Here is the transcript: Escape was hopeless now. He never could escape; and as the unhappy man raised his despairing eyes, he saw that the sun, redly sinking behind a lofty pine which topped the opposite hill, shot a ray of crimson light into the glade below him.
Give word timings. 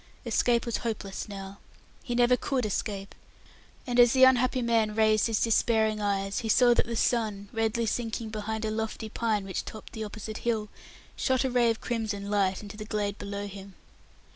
Escape 0.25 0.65
was 0.65 0.77
hopeless 0.77 1.29
now. 1.29 1.59
He 2.01 2.15
never 2.15 2.35
could 2.35 2.65
escape; 2.65 3.13
and 3.85 3.99
as 3.99 4.13
the 4.13 4.23
unhappy 4.23 4.63
man 4.63 4.95
raised 4.95 5.27
his 5.27 5.39
despairing 5.41 6.01
eyes, 6.01 6.39
he 6.39 6.49
saw 6.49 6.73
that 6.73 6.87
the 6.87 6.95
sun, 6.95 7.49
redly 7.53 7.85
sinking 7.85 8.29
behind 8.29 8.65
a 8.65 8.71
lofty 8.71 9.09
pine 9.09 9.45
which 9.45 9.63
topped 9.63 9.93
the 9.93 10.03
opposite 10.03 10.37
hill, 10.39 10.69
shot 11.15 11.43
a 11.43 11.51
ray 11.51 11.69
of 11.69 11.81
crimson 11.81 12.31
light 12.31 12.63
into 12.63 12.75
the 12.77 12.85
glade 12.85 13.19
below 13.19 13.45
him. 13.45 13.75